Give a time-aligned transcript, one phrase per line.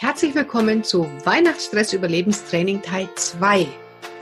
[0.00, 3.66] Herzlich willkommen zu Weihnachtsstress Überlebenstraining Teil 2.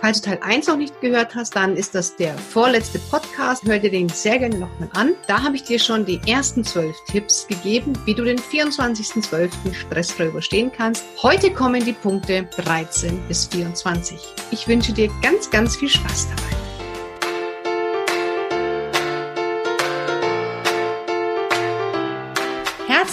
[0.01, 3.63] Falls du Teil 1 noch nicht gehört hast, dann ist das der vorletzte Podcast.
[3.65, 5.15] Hör dir den sehr gerne nochmal an.
[5.29, 9.73] Da habe ich dir schon die ersten zwölf Tipps gegeben, wie du den 24.12.
[9.73, 11.05] stressfrei überstehen kannst.
[11.23, 14.19] Heute kommen die Punkte 13 bis 24.
[14.51, 16.58] Ich wünsche dir ganz, ganz viel Spaß dabei.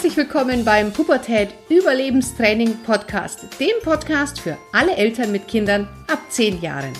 [0.06, 6.62] Herzlich willkommen beim Pubertät Überlebenstraining Podcast, dem Podcast für alle Eltern mit Kindern ab 10
[6.62, 6.94] Jahren.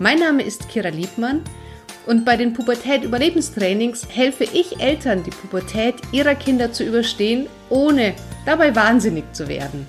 [0.00, 1.44] Mein Name ist Kira Liebmann
[2.06, 8.12] und bei den Pubertät Überlebenstrainings helfe ich Eltern, die Pubertät ihrer Kinder zu überstehen, ohne
[8.44, 9.86] dabei wahnsinnig zu werden.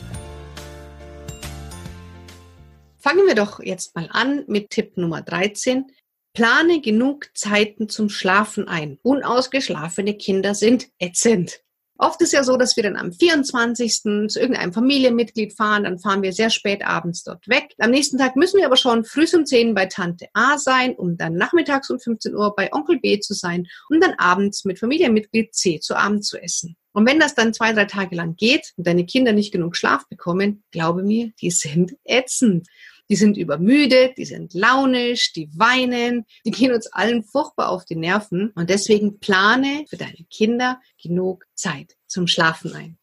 [2.99, 5.85] Fangen wir doch jetzt mal an mit Tipp Nummer 13.
[6.35, 8.99] Plane genug Zeiten zum Schlafen ein.
[9.01, 11.62] Unausgeschlafene Kinder sind ätzend.
[12.03, 14.01] Oft ist ja so, dass wir dann am 24.
[14.27, 17.73] zu irgendeinem Familienmitglied fahren, dann fahren wir sehr spät abends dort weg.
[17.79, 21.15] Am nächsten Tag müssen wir aber schon früh um 10 bei Tante A sein, um
[21.15, 25.55] dann nachmittags um 15 Uhr bei Onkel B zu sein, um dann abends mit Familienmitglied
[25.55, 26.75] C zu Abend zu essen.
[26.91, 30.05] Und wenn das dann zwei, drei Tage lang geht und deine Kinder nicht genug Schlaf
[30.09, 32.67] bekommen, glaube mir, die sind ätzend.
[33.09, 37.95] Die sind übermüdet, die sind launisch, die weinen, die gehen uns allen furchtbar auf die
[37.95, 38.51] Nerven.
[38.55, 42.97] Und deswegen plane für deine Kinder genug Zeit zum Schlafen ein.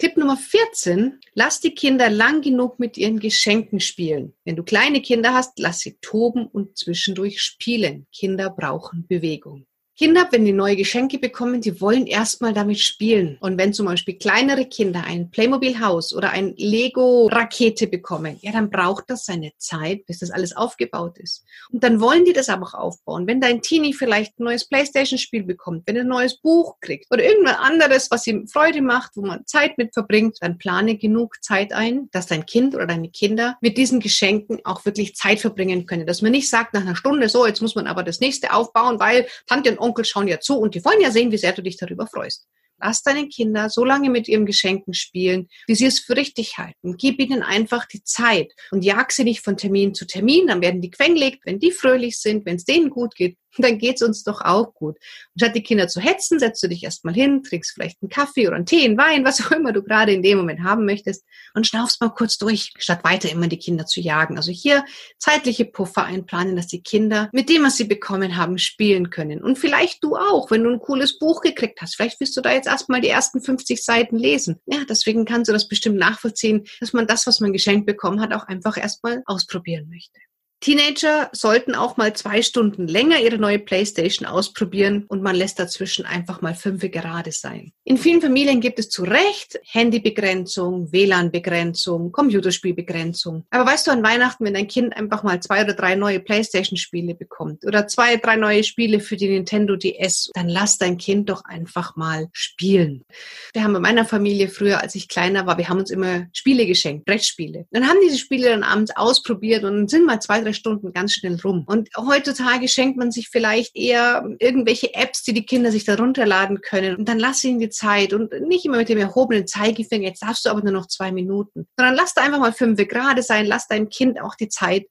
[0.00, 4.32] Tipp Nummer 14, lass die Kinder lang genug mit ihren Geschenken spielen.
[4.44, 8.06] Wenn du kleine Kinder hast, lass sie toben und zwischendurch spielen.
[8.12, 9.66] Kinder brauchen Bewegung.
[9.98, 13.36] Kinder, wenn die neue Geschenke bekommen, die wollen erstmal damit spielen.
[13.40, 19.10] Und wenn zum Beispiel kleinere Kinder ein Playmobil-Haus oder ein Lego-Rakete bekommen, ja, dann braucht
[19.10, 21.44] das seine Zeit, bis das alles aufgebaut ist.
[21.72, 23.26] Und dann wollen die das aber auch aufbauen.
[23.26, 27.24] Wenn dein Teenie vielleicht ein neues Playstation-Spiel bekommt, wenn er ein neues Buch kriegt oder
[27.24, 31.72] irgendwas anderes, was ihm Freude macht, wo man Zeit mit verbringt, dann plane genug Zeit
[31.72, 36.06] ein, dass dein Kind oder deine Kinder mit diesen Geschenken auch wirklich Zeit verbringen können.
[36.06, 39.00] Dass man nicht sagt nach einer Stunde, so, jetzt muss man aber das nächste aufbauen,
[39.00, 41.76] weil Tante und schauen ja zu und die wollen ja sehen, wie sehr du dich
[41.76, 42.46] darüber freust.
[42.80, 46.96] Lass deine Kinder so lange mit ihren Geschenken spielen, wie sie es für richtig halten.
[46.96, 50.46] Gib ihnen einfach die Zeit und jag sie nicht von Termin zu Termin.
[50.46, 51.40] Dann werden die quengelig.
[51.44, 54.96] Wenn die fröhlich sind, wenn es denen gut geht, dann geht's uns doch auch gut.
[54.96, 58.46] Und statt die Kinder zu hetzen, setzt du dich erstmal hin, trinkst vielleicht einen Kaffee
[58.46, 61.24] oder einen Tee, einen Wein, was auch immer du gerade in dem Moment haben möchtest
[61.54, 64.36] und schnaufst mal kurz durch, statt weiter immer die Kinder zu jagen.
[64.36, 64.84] Also hier
[65.18, 69.42] zeitliche Puffer einplanen, dass die Kinder mit dem, was sie bekommen haben, spielen können.
[69.42, 71.96] Und vielleicht du auch, wenn du ein cooles Buch gekriegt hast.
[71.96, 74.60] Vielleicht willst du da jetzt erstmal die ersten 50 Seiten lesen.
[74.66, 78.32] Ja, deswegen kannst du das bestimmt nachvollziehen, dass man das, was man geschenkt bekommen hat,
[78.32, 80.20] auch einfach erstmal ausprobieren möchte.
[80.60, 86.04] Teenager sollten auch mal zwei Stunden länger ihre neue Playstation ausprobieren und man lässt dazwischen
[86.04, 87.72] einfach mal fünf gerade sein.
[87.84, 93.44] In vielen Familien gibt es zu Recht Handybegrenzung, WLAN-Begrenzung, Computerspielbegrenzung.
[93.50, 97.14] Aber weißt du, an Weihnachten, wenn dein Kind einfach mal zwei oder drei neue Playstation-Spiele
[97.14, 101.44] bekommt oder zwei, drei neue Spiele für die Nintendo DS, dann lass dein Kind doch
[101.44, 103.04] einfach mal spielen.
[103.52, 106.66] Wir haben bei meiner Familie früher, als ich kleiner war, wir haben uns immer Spiele
[106.66, 107.66] geschenkt, Brettspiele.
[107.70, 111.38] Dann haben diese Spiele dann abends ausprobiert und sind mal zwei, drei Stunden ganz schnell
[111.42, 111.64] rum.
[111.66, 116.60] Und heutzutage schenkt man sich vielleicht eher irgendwelche Apps, die die Kinder sich da runterladen
[116.60, 116.96] können.
[116.96, 120.44] Und dann lass ihnen die Zeit und nicht immer mit dem erhobenen Zeigefinger, jetzt darfst
[120.44, 123.66] du aber nur noch zwei Minuten, sondern lass da einfach mal fünf gerade sein, lass
[123.66, 124.86] deinem Kind auch die Zeit,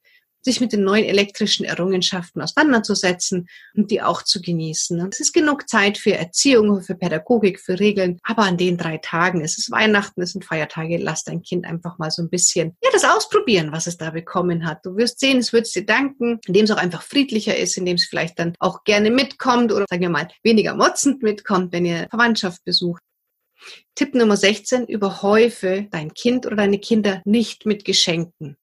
[0.48, 5.00] sich mit den neuen elektrischen Errungenschaften auseinanderzusetzen und die auch zu genießen.
[5.00, 8.18] Und es ist genug Zeit für Erziehung, für Pädagogik, für Regeln.
[8.22, 11.98] Aber an den drei Tagen, es ist Weihnachten, es sind Feiertage, lass dein Kind einfach
[11.98, 14.84] mal so ein bisschen, ja, das ausprobieren, was es da bekommen hat.
[14.84, 17.96] Du wirst sehen, es wird es dir danken, indem es auch einfach friedlicher ist, indem
[17.96, 22.06] es vielleicht dann auch gerne mitkommt oder, sagen wir mal, weniger motzend mitkommt, wenn ihr
[22.10, 23.02] Verwandtschaft besucht.
[23.94, 28.56] Tipp Nummer 16, überhäufe dein Kind oder deine Kinder nicht mit Geschenken.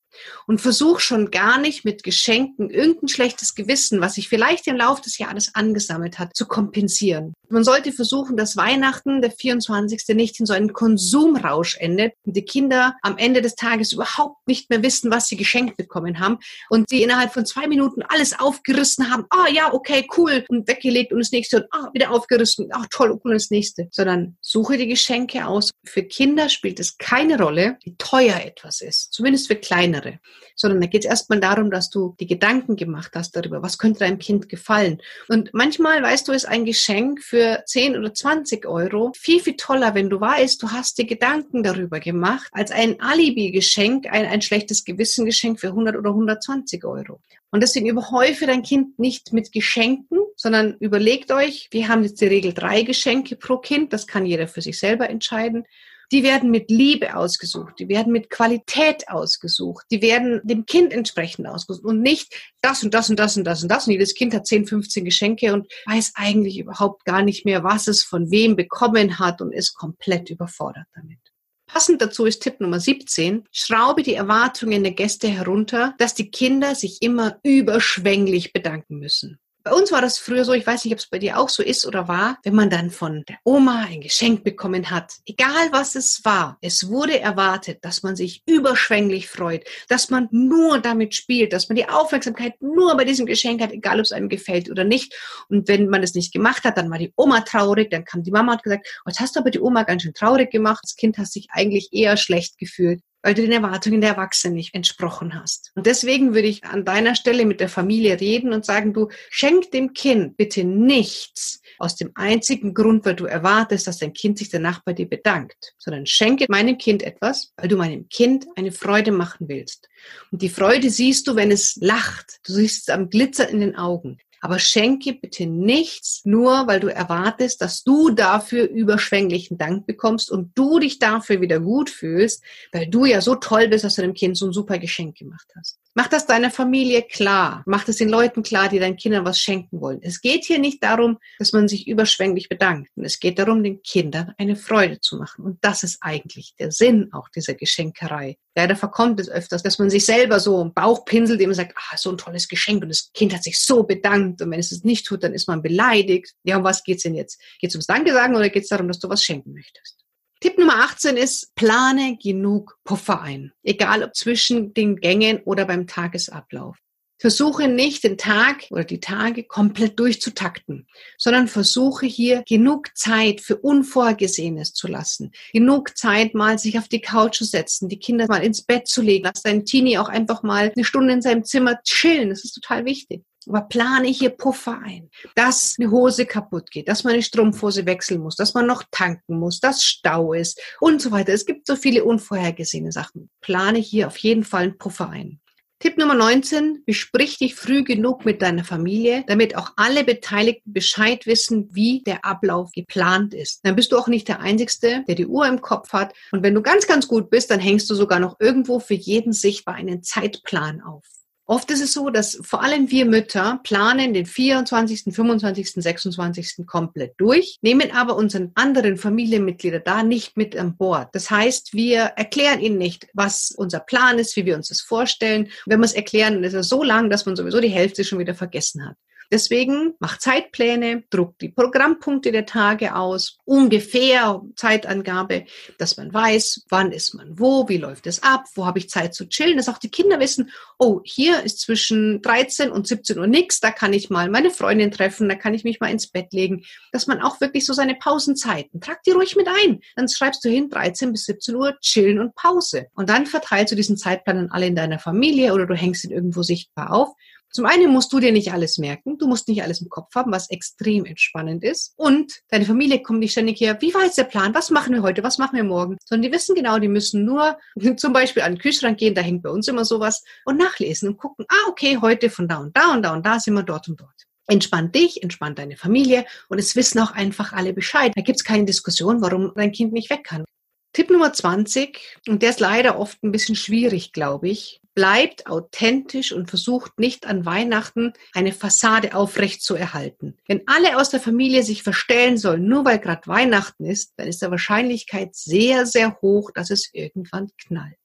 [0.48, 5.02] Und versuch schon gar nicht mit Geschenken irgendein schlechtes Gewissen, was sich vielleicht im Laufe
[5.02, 7.34] des Jahres angesammelt hat, zu kompensieren.
[7.50, 10.16] Man sollte versuchen, dass Weihnachten, der 24.
[10.16, 14.70] nicht in so einen Konsumrausch endet und die Kinder am Ende des Tages überhaupt nicht
[14.70, 16.40] mehr wissen, was sie geschenkt bekommen haben
[16.70, 19.26] und sie innerhalb von zwei Minuten alles aufgerissen haben.
[19.30, 22.70] Ah, oh, ja, okay, cool und weggelegt und das nächste und ah, wieder aufgerissen.
[22.72, 23.88] Ach, toll und das nächste.
[23.92, 25.72] Sondern suche die Geschenke aus.
[25.84, 29.14] Für Kinder spielt es keine Rolle, wie teuer etwas ist.
[29.14, 30.20] Zumindest für kleinere andere,
[30.56, 34.00] sondern da geht es erstmal darum, dass du die Gedanken gemacht hast darüber, was könnte
[34.00, 35.02] deinem Kind gefallen.
[35.28, 39.96] Und manchmal, weißt du, ist ein Geschenk für 10 oder 20 Euro viel, viel toller,
[39.96, 44.86] wenn du weißt, du hast dir Gedanken darüber gemacht, als ein Alibi-Geschenk, ein, ein schlechtes
[44.86, 47.20] Gewissen-Geschenk für 100 oder 120 Euro.
[47.52, 52.28] Und deswegen überhäufe dein Kind nicht mit Geschenken, sondern überlegt euch, wir haben jetzt die
[52.28, 55.66] Regel drei Geschenke pro Kind, das kann jeder für sich selber entscheiden.
[56.12, 61.48] Die werden mit Liebe ausgesucht, die werden mit Qualität ausgesucht, die werden dem Kind entsprechend
[61.48, 63.88] ausgesucht und nicht das und das und das und das und das.
[63.88, 67.88] Und jedes Kind hat 10, 15 Geschenke und weiß eigentlich überhaupt gar nicht mehr, was
[67.88, 71.20] es von wem bekommen hat und ist komplett überfordert damit.
[71.68, 73.44] Passend dazu ist Tipp Nummer 17.
[73.52, 79.40] Schraube die Erwartungen der Gäste herunter, dass die Kinder sich immer überschwänglich bedanken müssen.
[79.66, 81.64] Bei uns war das früher so, ich weiß nicht, ob es bei dir auch so
[81.64, 85.96] ist oder war, wenn man dann von der Oma ein Geschenk bekommen hat, egal was
[85.96, 91.52] es war, es wurde erwartet, dass man sich überschwänglich freut, dass man nur damit spielt,
[91.52, 94.84] dass man die Aufmerksamkeit nur bei diesem Geschenk hat, egal ob es einem gefällt oder
[94.84, 95.16] nicht.
[95.50, 98.30] Und wenn man es nicht gemacht hat, dann war die Oma traurig, dann kam die
[98.30, 100.82] Mama und hat gesagt, oh, jetzt hast du aber die Oma ganz schön traurig gemacht,
[100.84, 104.76] das Kind hat sich eigentlich eher schlecht gefühlt weil du den Erwartungen der Erwachsenen nicht
[104.76, 105.72] entsprochen hast.
[105.74, 109.72] Und deswegen würde ich an deiner Stelle mit der Familie reden und sagen, du schenk
[109.72, 114.50] dem Kind bitte nichts aus dem einzigen Grund, weil du erwartest, dass dein Kind sich
[114.50, 119.12] danach bei dir bedankt, sondern schenke meinem Kind etwas, weil du meinem Kind eine Freude
[119.12, 119.90] machen willst.
[120.32, 122.38] Und die Freude siehst du, wenn es lacht.
[122.46, 124.20] Du siehst es am Glitzer in den Augen.
[124.46, 130.52] Aber schenke bitte nichts, nur weil du erwartest, dass du dafür überschwänglichen Dank bekommst und
[130.54, 134.14] du dich dafür wieder gut fühlst, weil du ja so toll bist, dass du dem
[134.14, 135.80] Kind so ein super Geschenk gemacht hast.
[135.98, 137.64] Mach das deiner Familie klar.
[137.66, 140.00] Mach das den Leuten klar, die deinen Kindern was schenken wollen.
[140.02, 142.92] Es geht hier nicht darum, dass man sich überschwänglich bedankt.
[142.98, 145.46] Es geht darum, den Kindern eine Freude zu machen.
[145.46, 148.38] Und das ist eigentlich der Sinn auch dieser Geschenkerei.
[148.56, 151.96] Leider verkommt es öfters, dass man sich selber so im Bauch pinselt, man sagt, ah,
[151.96, 154.84] so ein tolles Geschenk und das Kind hat sich so bedankt und wenn es es
[154.84, 156.34] nicht tut, dann ist man beleidigt.
[156.44, 157.42] Ja, um was geht's denn jetzt?
[157.60, 160.05] Geht's ums Danke sagen oder geht's darum, dass du was schenken möchtest?
[160.46, 163.52] Tipp Nummer 18 ist, plane genug Puffer ein.
[163.64, 166.78] Egal ob zwischen den Gängen oder beim Tagesablauf.
[167.18, 170.88] Versuche nicht den Tag oder die Tage komplett durchzutakten,
[171.18, 175.32] sondern versuche hier genug Zeit für Unvorhergesehenes zu lassen.
[175.52, 179.02] Genug Zeit mal sich auf die Couch zu setzen, die Kinder mal ins Bett zu
[179.02, 179.24] legen.
[179.24, 182.30] Lass deinen Teenie auch einfach mal eine Stunde in seinem Zimmer chillen.
[182.30, 183.24] Das ist total wichtig.
[183.48, 188.22] Aber plane hier Puffer ein, dass eine Hose kaputt geht, dass man eine Strumpfhose wechseln
[188.22, 191.34] muss, dass man noch tanken muss, dass Stau ist und so weiter.
[191.34, 193.30] Es gibt so viele unvorhergesehene Sachen.
[193.42, 195.40] Plane hier auf jeden Fall einen Puffer ein.
[195.80, 201.26] Tipp Nummer 19, besprich dich früh genug mit deiner Familie, damit auch alle Beteiligten Bescheid
[201.26, 203.60] wissen, wie der Ablauf geplant ist.
[203.64, 206.14] Dann bist du auch nicht der Einzige, der die Uhr im Kopf hat.
[206.32, 209.34] Und wenn du ganz, ganz gut bist, dann hängst du sogar noch irgendwo für jeden
[209.34, 211.04] sichtbar einen Zeitplan auf.
[211.48, 216.66] Oft ist es so, dass vor allem wir Mütter planen den 24., 25., 26.
[216.66, 221.10] komplett durch, nehmen aber unseren anderen Familienmitglieder da nicht mit an Bord.
[221.14, 225.50] Das heißt, wir erklären ihnen nicht, was unser Plan ist, wie wir uns das vorstellen.
[225.68, 228.18] wenn wir es erklären, dann ist es so lang, dass man sowieso die Hälfte schon
[228.18, 228.96] wieder vergessen hat.
[229.32, 235.46] Deswegen mach Zeitpläne, druck die Programmpunkte der Tage aus, ungefähr Zeitangabe,
[235.78, 239.14] dass man weiß, wann ist man wo, wie läuft es ab, wo habe ich Zeit
[239.14, 243.28] zu chillen, dass auch die Kinder wissen, oh, hier ist zwischen 13 und 17 Uhr
[243.28, 246.32] nichts, da kann ich mal meine Freundin treffen, da kann ich mich mal ins Bett
[246.34, 249.82] legen, dass man auch wirklich so seine Pausenzeiten, trag die ruhig mit ein.
[249.96, 252.88] Dann schreibst du hin 13 bis 17 Uhr chillen und Pause.
[252.96, 256.12] Und dann verteilst du diesen Zeitplan an alle in deiner Familie oder du hängst ihn
[256.12, 257.10] irgendwo sichtbar auf
[257.52, 260.32] zum einen musst du dir nicht alles merken, du musst nicht alles im Kopf haben,
[260.32, 261.94] was extrem entspannend ist.
[261.96, 265.02] Und deine Familie kommt nicht ständig her, wie war jetzt der Plan, was machen wir
[265.02, 267.58] heute, was machen wir morgen, sondern die wissen genau, die müssen nur
[267.98, 271.18] zum Beispiel an den Kühlschrank gehen, da hängt bei uns immer sowas, und nachlesen und
[271.18, 273.88] gucken, ah, okay, heute von da und da und da und da sind wir dort
[273.88, 274.26] und dort.
[274.48, 276.26] Entspannt dich, entspannt deine Familie.
[276.50, 278.12] Und es wissen auch einfach alle Bescheid.
[278.16, 280.46] Da gibt es keine Diskussion, warum dein Kind nicht weg kann.
[280.94, 286.32] Tipp Nummer 20, und der ist leider oft ein bisschen schwierig, glaube ich bleibt authentisch
[286.32, 290.38] und versucht nicht an Weihnachten eine Fassade aufrecht zu erhalten.
[290.48, 294.42] Wenn alle aus der Familie sich verstellen sollen, nur weil gerade Weihnachten ist, dann ist
[294.42, 297.98] die Wahrscheinlichkeit sehr, sehr hoch, dass es irgendwann knallt.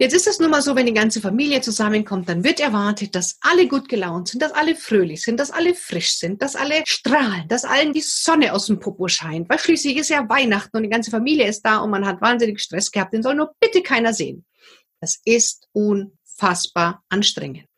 [0.00, 3.36] Jetzt ist es nun mal so, wenn die ganze Familie zusammenkommt, dann wird erwartet, dass
[3.40, 7.48] alle gut gelaunt sind, dass alle fröhlich sind, dass alle frisch sind, dass alle strahlen,
[7.48, 10.88] dass allen die Sonne aus dem Popo scheint, weil schließlich ist ja Weihnachten und die
[10.88, 14.14] ganze Familie ist da und man hat wahnsinnig Stress gehabt, den soll nur bitte keiner
[14.14, 14.44] sehen.
[15.00, 17.68] Das ist unfassbar anstrengend.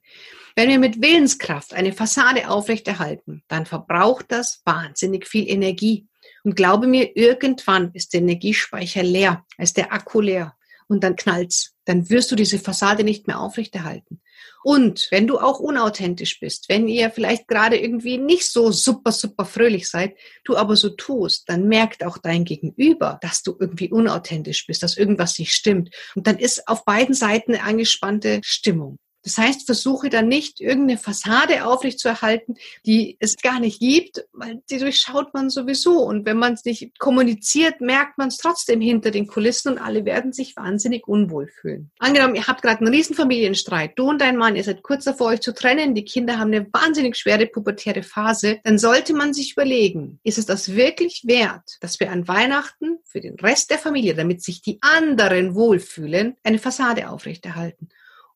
[0.56, 6.06] Wenn wir mit Willenskraft eine Fassade aufrechterhalten, dann verbraucht das wahnsinnig viel Energie.
[6.42, 10.56] Und glaube mir, irgendwann ist der Energiespeicher leer, ist der Akku leer
[10.88, 11.74] und dann knallt's.
[11.90, 14.20] Dann wirst du diese Fassade nicht mehr aufrechterhalten.
[14.62, 19.44] Und wenn du auch unauthentisch bist, wenn ihr vielleicht gerade irgendwie nicht so super, super
[19.44, 24.68] fröhlich seid, du aber so tust, dann merkt auch dein Gegenüber, dass du irgendwie unauthentisch
[24.68, 25.92] bist, dass irgendwas nicht stimmt.
[26.14, 29.00] Und dann ist auf beiden Seiten eine angespannte Stimmung.
[29.22, 34.78] Das heißt, versuche dann nicht irgendeine Fassade aufrechtzuerhalten, die es gar nicht gibt, weil die
[34.78, 36.02] durchschaut man sowieso.
[36.02, 40.04] Und wenn man es nicht kommuniziert, merkt man es trotzdem hinter den Kulissen und alle
[40.04, 41.90] werden sich wahnsinnig unwohl fühlen.
[41.98, 45.28] Angenommen, ihr habt gerade einen riesen Familienstreit, du und dein Mann, ihr seid kurz davor,
[45.28, 49.52] euch zu trennen, die Kinder haben eine wahnsinnig schwere pubertäre Phase, dann sollte man sich
[49.52, 54.14] überlegen, ist es das wirklich wert, dass wir an Weihnachten für den Rest der Familie,
[54.14, 57.88] damit sich die anderen wohlfühlen, eine Fassade aufrechterhalten?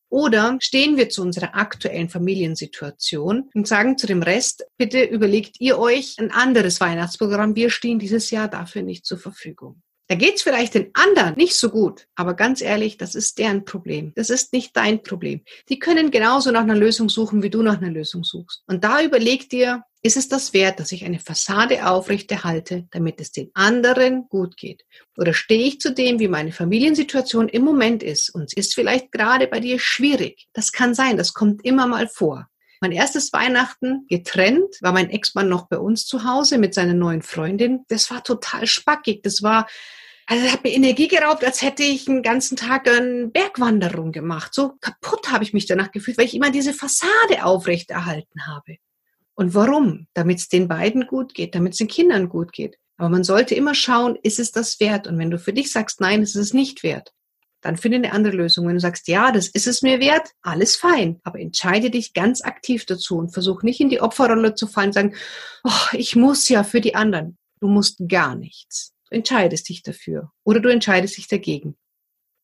[0.09, 5.79] Oder stehen wir zu unserer aktuellen Familiensituation und sagen zu dem Rest, bitte überlegt ihr
[5.79, 7.55] euch ein anderes Weihnachtsprogramm.
[7.55, 9.81] Wir stehen dieses Jahr dafür nicht zur Verfügung.
[10.07, 14.13] Da geht's vielleicht den anderen nicht so gut, aber ganz ehrlich, das ist deren Problem.
[14.15, 15.41] Das ist nicht dein Problem.
[15.67, 18.63] Die können genauso nach einer Lösung suchen, wie du nach einer Lösung suchst.
[18.67, 23.31] Und da überleg dir, ist es das wert, dass ich eine Fassade aufrechterhalte, damit es
[23.31, 24.83] den anderen gut geht?
[25.17, 29.47] Oder stehe ich zu dem, wie meine Familiensituation im Moment ist und ist vielleicht gerade
[29.47, 30.47] bei dir schwierig?
[30.53, 32.47] Das kann sein, das kommt immer mal vor.
[32.81, 37.21] Mein erstes Weihnachten getrennt, war mein Ex-Mann noch bei uns zu Hause mit seiner neuen
[37.21, 37.85] Freundin.
[37.87, 39.23] Das war total spackig.
[39.23, 39.67] Das war,
[40.25, 44.53] also das hat mir Energie geraubt, als hätte ich einen ganzen Tag eine Bergwanderung gemacht.
[44.53, 48.77] So kaputt habe ich mich danach gefühlt, weil ich immer diese Fassade aufrechterhalten habe.
[49.35, 50.07] Und warum?
[50.13, 52.77] Damit es den beiden gut geht, damit es den Kindern gut geht.
[52.97, 55.07] Aber man sollte immer schauen, ist es das wert?
[55.07, 57.11] Und wenn du für dich sagst, nein, ist es nicht wert,
[57.65, 58.67] dann finde eine andere Lösung.
[58.67, 61.19] Wenn du sagst, ja, das ist es mir wert, alles fein.
[61.23, 64.93] Aber entscheide dich ganz aktiv dazu und versuch nicht in die Opferrolle zu fallen und
[64.93, 65.15] sagen,
[65.63, 67.37] oh, ich muss ja für die anderen.
[67.59, 68.93] Du musst gar nichts.
[69.09, 71.75] Du entscheidest dich dafür oder du entscheidest dich dagegen.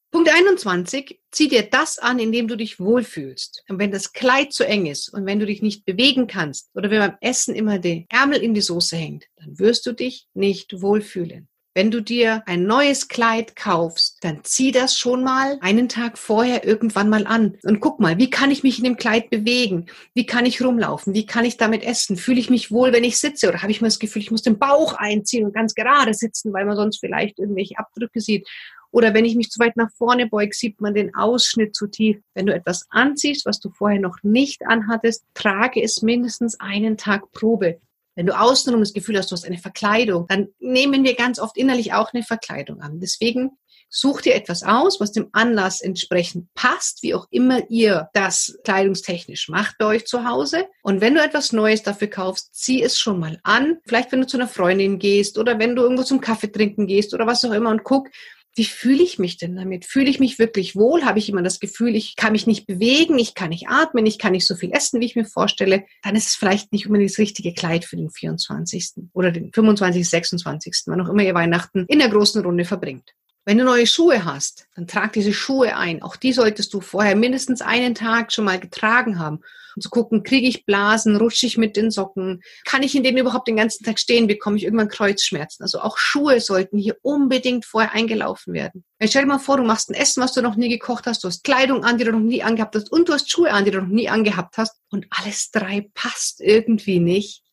[0.10, 3.64] Punkt 21, zieh dir das an, in dem du dich wohlfühlst.
[3.70, 6.90] Und wenn das Kleid zu eng ist und wenn du dich nicht bewegen kannst oder
[6.90, 10.82] wenn beim Essen immer der Ärmel in die Soße hängt, dann wirst du dich nicht
[10.82, 11.48] wohlfühlen.
[11.74, 16.66] Wenn du dir ein neues Kleid kaufst, dann zieh das schon mal einen Tag vorher
[16.66, 19.86] irgendwann mal an und guck mal, wie kann ich mich in dem Kleid bewegen?
[20.14, 21.14] Wie kann ich rumlaufen?
[21.14, 22.18] Wie kann ich damit essen?
[22.18, 23.48] Fühle ich mich wohl, wenn ich sitze?
[23.48, 26.52] Oder habe ich mir das Gefühl, ich muss den Bauch einziehen und ganz gerade sitzen,
[26.52, 28.50] weil man sonst vielleicht irgendwelche Abdrücke sieht?
[28.92, 32.18] Oder wenn ich mich zu weit nach vorne beuge, sieht man den Ausschnitt zu tief.
[32.34, 37.32] Wenn du etwas anziehst, was du vorher noch nicht anhattest, trage es mindestens einen Tag
[37.32, 37.80] Probe.
[38.16, 41.58] Wenn du außenrum das Gefühl hast, du hast eine Verkleidung, dann nehmen wir ganz oft
[41.58, 43.00] innerlich auch eine Verkleidung an.
[43.00, 43.52] Deswegen
[43.92, 49.50] such dir etwas aus, was dem Anlass entsprechend passt, wie auch immer ihr das kleidungstechnisch
[49.50, 50.68] macht bei euch zu Hause.
[50.82, 53.80] Und wenn du etwas Neues dafür kaufst, zieh es schon mal an.
[53.86, 57.14] Vielleicht wenn du zu einer Freundin gehst oder wenn du irgendwo zum Kaffee trinken gehst
[57.14, 58.08] oder was auch immer und guck,
[58.56, 59.86] wie fühle ich mich denn damit?
[59.86, 61.06] Fühle ich mich wirklich wohl?
[61.06, 64.20] Habe ich immer das Gefühl, ich kann mich nicht bewegen, ich kann nicht atmen, ich
[64.20, 65.86] kann nicht so viel essen, wie ich mir vorstelle?
[66.04, 69.10] Dann ist es vielleicht nicht unbedingt das richtige Kleid für den 24.
[69.14, 73.14] oder den 25., 26., wann auch immer ihr Weihnachten in der großen Runde verbringt.
[73.44, 76.04] Wenn du neue Schuhe hast, dann trag diese Schuhe ein.
[76.04, 79.40] Auch die solltest du vorher mindestens einen Tag schon mal getragen haben
[79.76, 83.18] und zu gucken, kriege ich Blasen, rutsche ich mit den Socken, kann ich in denen
[83.18, 85.64] überhaupt den ganzen Tag stehen, bekomme ich irgendwann Kreuzschmerzen.
[85.64, 88.84] Also auch Schuhe sollten hier unbedingt vorher eingelaufen werden.
[89.00, 91.24] Jetzt stell dir mal vor, du machst ein Essen, was du noch nie gekocht hast,
[91.24, 93.66] du hast Kleidung an, die du noch nie angehabt hast und du hast Schuhe an,
[93.66, 97.44] die du noch nie angehabt hast und alles drei passt irgendwie nicht.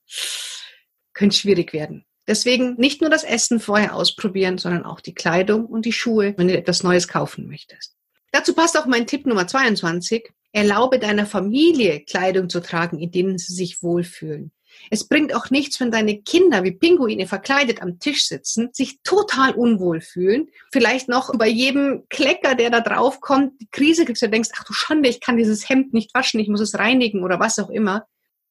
[1.14, 2.04] Könnte schwierig werden.
[2.28, 6.49] Deswegen nicht nur das Essen vorher ausprobieren, sondern auch die Kleidung und die Schuhe, wenn
[6.49, 7.97] du etwas Neues kaufen möchtest.
[8.30, 10.30] Dazu passt auch mein Tipp Nummer 22.
[10.52, 14.52] Erlaube deiner Familie Kleidung zu tragen, in denen sie sich wohlfühlen.
[14.90, 19.54] Es bringt auch nichts, wenn deine Kinder wie Pinguine verkleidet am Tisch sitzen, sich total
[19.54, 24.28] unwohl fühlen, vielleicht noch bei jedem Klecker, der da drauf kommt, die Krise kriegst du
[24.28, 27.40] denkst, ach du Schande, ich kann dieses Hemd nicht waschen, ich muss es reinigen oder
[27.40, 28.06] was auch immer.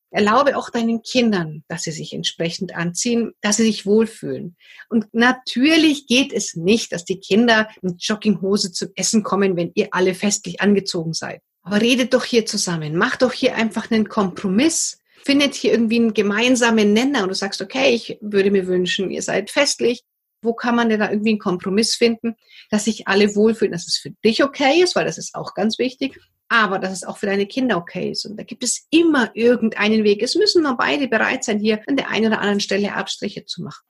[0.09, 4.55] Erlaube auch deinen Kindern, dass sie sich entsprechend anziehen, dass sie sich wohlfühlen.
[4.89, 9.89] Und natürlich geht es nicht, dass die Kinder mit Jogginghose zum Essen kommen, wenn ihr
[9.91, 11.41] alle festlich angezogen seid.
[11.61, 12.95] Aber redet doch hier zusammen.
[12.95, 14.99] Macht doch hier einfach einen Kompromiss.
[15.25, 19.21] Findet hier irgendwie einen gemeinsamen Nenner und du sagst, okay, ich würde mir wünschen, ihr
[19.21, 20.03] seid festlich.
[20.41, 22.35] Wo kann man denn da irgendwie einen Kompromiss finden,
[22.69, 25.77] dass sich alle wohlfühlen, dass es für dich okay ist, weil das ist auch ganz
[25.77, 26.17] wichtig,
[26.49, 28.25] aber dass es auch für deine Kinder okay ist.
[28.25, 30.21] Und da gibt es immer irgendeinen Weg.
[30.21, 33.63] Es müssen nur beide bereit sein, hier an der einen oder anderen Stelle Abstriche zu
[33.63, 33.83] machen.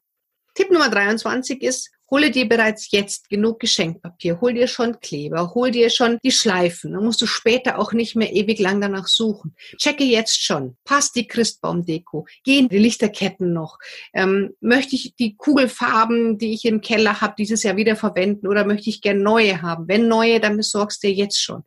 [0.57, 5.69] Tipp Nummer 23 ist, hole dir bereits jetzt genug Geschenkpapier, hol dir schon Kleber, hol
[5.69, 6.93] dir schon die Schleifen.
[6.93, 9.55] Dann musst du später auch nicht mehr ewig lang danach suchen.
[9.77, 13.77] Checke jetzt schon, passt die Christbaumdeko, gehen die Lichterketten noch,
[14.13, 18.65] ähm, möchte ich die Kugelfarben, die ich im Keller habe, dieses Jahr wieder verwenden oder
[18.65, 19.87] möchte ich gern neue haben?
[19.87, 21.63] Wenn neue, dann besorgst du dir jetzt schon.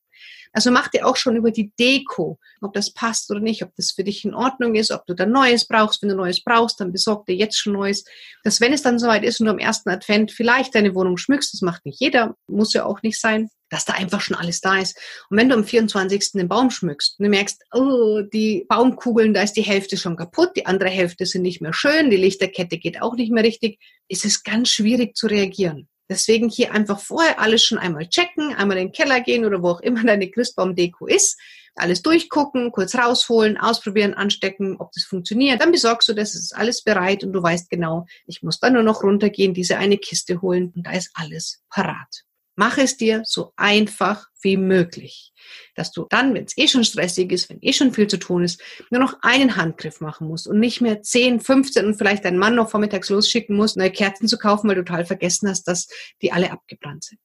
[0.52, 3.92] Also mach dir auch schon über die Deko, ob das passt oder nicht, ob das
[3.92, 6.02] für dich in Ordnung ist, ob du da Neues brauchst.
[6.02, 8.04] Wenn du Neues brauchst, dann besorg dir jetzt schon Neues.
[8.42, 11.54] Dass wenn es dann soweit ist und du am ersten Advent vielleicht deine Wohnung schmückst,
[11.54, 14.78] das macht nicht jeder, muss ja auch nicht sein, dass da einfach schon alles da
[14.78, 14.98] ist.
[15.30, 16.32] Und wenn du am 24.
[16.32, 20.50] den Baum schmückst und du merkst, oh, die Baumkugeln, da ist die Hälfte schon kaputt,
[20.56, 23.78] die andere Hälfte sind nicht mehr schön, die Lichterkette geht auch nicht mehr richtig,
[24.08, 25.88] ist es ganz schwierig zu reagieren.
[26.10, 29.68] Deswegen hier einfach vorher alles schon einmal checken, einmal in den Keller gehen oder wo
[29.68, 31.40] auch immer deine Christbaumdeko ist,
[31.76, 35.60] alles durchgucken, kurz rausholen, ausprobieren, anstecken, ob das funktioniert.
[35.60, 38.72] Dann besorgst du das, es ist alles bereit und du weißt genau, ich muss dann
[38.72, 42.24] nur noch runtergehen, diese eine Kiste holen und da ist alles parat.
[42.60, 45.32] Mach es dir so einfach wie möglich,
[45.76, 48.44] dass du dann, wenn es eh schon stressig ist, wenn eh schon viel zu tun
[48.44, 52.36] ist, nur noch einen Handgriff machen musst und nicht mehr 10, 15 und vielleicht deinen
[52.36, 55.88] Mann noch vormittags losschicken musst, neue Kerzen zu kaufen, weil du total vergessen hast, dass
[56.20, 57.20] die alle abgebrannt sind.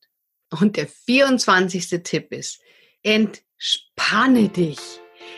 [0.57, 2.01] Und der 24.
[2.03, 2.61] Tipp ist,
[3.03, 4.79] entspanne dich.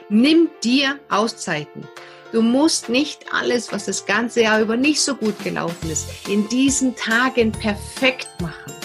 [0.10, 1.88] Nimm dir Auszeiten.
[2.32, 6.48] Du musst nicht alles, was das ganze Jahr über nicht so gut gelaufen ist, in
[6.50, 8.77] diesen Tagen perfekt machen.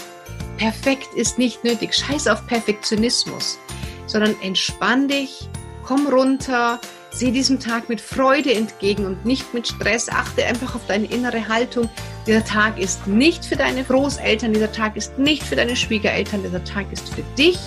[0.63, 1.93] Perfekt ist nicht nötig.
[1.93, 3.59] Scheiß auf Perfektionismus,
[4.07, 5.49] sondern entspann dich,
[5.83, 10.09] komm runter, sieh diesem Tag mit Freude entgegen und nicht mit Stress.
[10.09, 11.89] Achte einfach auf deine innere Haltung.
[12.29, 16.63] Dieser Tag ist nicht für deine Großeltern, dieser Tag ist nicht für deine Schwiegereltern, dieser
[16.63, 17.59] Tag ist für dich.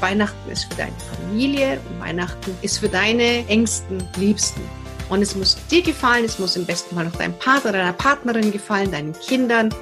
[0.00, 4.62] Weihnachten ist für deine Familie und Weihnachten ist für deine engsten Liebsten.
[5.08, 8.50] Und es muss dir gefallen, es muss im besten Fall noch deinem Partner, deiner Partnerin
[8.50, 9.72] gefallen, deinen Kindern,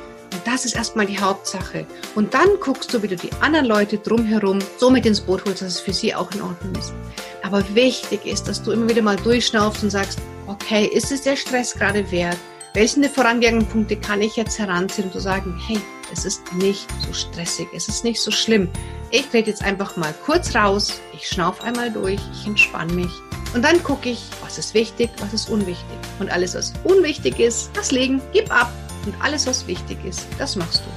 [0.48, 1.86] das ist erstmal die Hauptsache.
[2.14, 5.60] Und dann guckst du, wie du die anderen Leute drumherum so mit ins Boot holst,
[5.60, 6.94] dass es für sie auch in Ordnung ist.
[7.42, 11.36] Aber wichtig ist, dass du immer wieder mal durchschnaufst und sagst, okay, ist es der
[11.36, 12.38] Stress gerade wert?
[12.72, 15.78] Welchen der vorangegangenen Punkte kann ich jetzt heranziehen und zu sagen, hey,
[16.12, 18.70] es ist nicht so stressig, es ist nicht so schlimm.
[19.10, 23.10] Ich trete jetzt einfach mal kurz raus, ich schnauf einmal durch, ich entspanne mich
[23.54, 25.98] und dann gucke ich, was ist wichtig, was ist unwichtig.
[26.18, 28.70] Und alles, was unwichtig ist, das legen, gib ab
[29.06, 30.90] und alles, was wichtig ist, das machst du.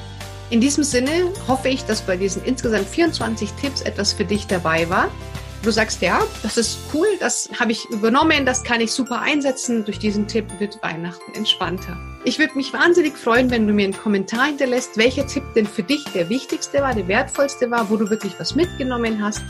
[0.53, 4.89] In diesem Sinne hoffe ich, dass bei diesen insgesamt 24 Tipps etwas für dich dabei
[4.89, 5.09] war.
[5.63, 9.85] Du sagst, ja, das ist cool, das habe ich übernommen, das kann ich super einsetzen.
[9.85, 11.97] Durch diesen Tipp wird Weihnachten entspannter.
[12.25, 15.83] Ich würde mich wahnsinnig freuen, wenn du mir einen Kommentar hinterlässt, welcher Tipp denn für
[15.83, 19.43] dich der wichtigste war, der wertvollste war, wo du wirklich was mitgenommen hast.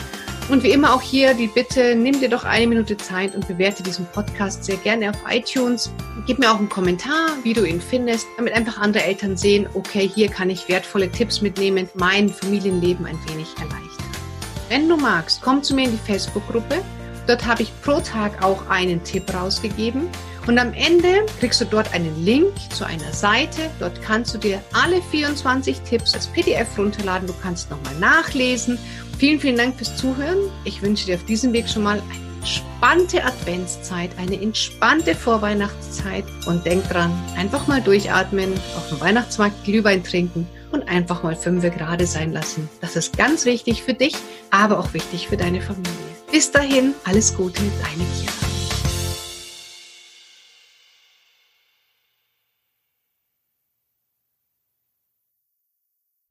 [0.52, 3.84] Und wie immer auch hier die Bitte, nimm dir doch eine Minute Zeit und bewerte
[3.84, 5.90] diesen Podcast sehr gerne auf iTunes.
[6.28, 10.12] Gib mir auch einen Kommentar, wie du ihn findest, damit einfach andere Eltern sehen, okay,
[10.14, 14.12] hier kann ich wertvolle Tipps mitnehmen, mein Familienleben ein wenig erleichtern.
[14.68, 16.84] Wenn du magst, komm zu mir in die Facebook-Gruppe.
[17.28, 20.10] Dort habe ich pro Tag auch einen Tipp rausgegeben.
[20.48, 23.70] Und am Ende kriegst du dort einen Link zu einer Seite.
[23.80, 27.28] Dort kannst du dir alle 24 Tipps als PDF runterladen.
[27.28, 28.80] Du kannst nochmal nachlesen
[29.22, 30.50] Vielen, vielen Dank fürs Zuhören.
[30.64, 36.66] Ich wünsche dir auf diesem Weg schon mal eine entspannte Adventszeit, eine entspannte Vorweihnachtszeit und
[36.66, 42.08] denk dran, einfach mal durchatmen, auf dem Weihnachtsmarkt Glühwein trinken und einfach mal fünf gerade
[42.08, 42.68] sein lassen.
[42.82, 44.16] Das ist ganz wichtig für dich,
[44.50, 45.94] aber auch wichtig für deine Familie.
[46.32, 48.41] Bis dahin, alles Gute, deine Kira.